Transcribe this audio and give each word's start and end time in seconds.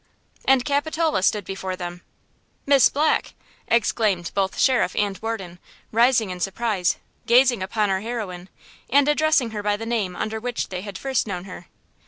And 0.45 0.65
Capitola 0.65 1.21
stood 1.21 1.45
before 1.45 1.75
them! 1.75 2.01
"Miss 2.65 2.89
Black!" 2.89 3.35
exclaimed 3.67 4.31
both 4.33 4.57
sheriff 4.57 4.95
and 4.95 5.19
warden, 5.19 5.59
rising 5.91 6.31
in 6.31 6.39
surprise, 6.39 6.97
gazing 7.27 7.61
upon 7.61 7.91
our 7.91 8.01
heroine, 8.01 8.49
and 8.89 9.07
addressing 9.07 9.51
her 9.51 9.61
by 9.61 9.77
the 9.77 9.85
name 9.85 10.15
under 10.15 10.39
which 10.39 10.69
they 10.69 10.81
had 10.81 10.97
first 10.97 11.27
known 11.27 11.43
her. 11.43 11.67